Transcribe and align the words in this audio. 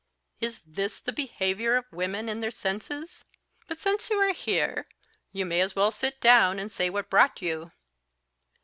Is 0.39 0.61
this 0.65 0.99
the 0.99 1.13
behaviour 1.13 1.75
of 1.75 1.85
women 1.91 2.27
in 2.27 2.39
their 2.39 2.49
senses? 2.49 3.23
But 3.67 3.77
since 3.77 4.09
you 4.09 4.17
are 4.17 4.33
here, 4.33 4.87
you 5.31 5.45
may 5.45 5.61
as 5.61 5.75
well 5.75 5.91
sit 5.91 6.19
down 6.19 6.57
and 6.57 6.71
say 6.71 6.89
what 6.89 7.07
brought 7.07 7.39
you. 7.39 7.71